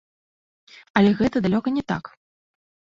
Але 1.01 1.11
гэта 1.21 1.37
далёка 1.47 1.77
не 1.79 1.83
так. 1.95 2.03